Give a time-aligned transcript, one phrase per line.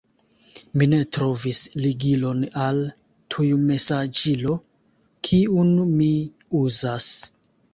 [0.81, 2.81] Mi ne trovis ligilon al
[3.35, 4.57] tujmesaĝilo,
[5.29, 6.11] kiun mi
[6.63, 7.13] uzas.